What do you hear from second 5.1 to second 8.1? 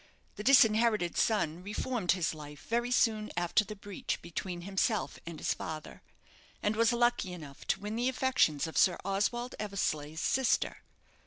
and his father, and was lucky enough to win the